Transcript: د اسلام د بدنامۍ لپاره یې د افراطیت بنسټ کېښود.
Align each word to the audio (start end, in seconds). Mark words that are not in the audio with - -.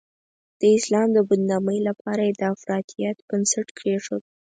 د 0.59 0.61
اسلام 0.77 1.07
د 1.13 1.17
بدنامۍ 1.29 1.79
لپاره 1.87 2.21
یې 2.27 2.33
د 2.39 2.41
افراطیت 2.55 3.17
بنسټ 3.29 3.67
کېښود. 3.77 4.23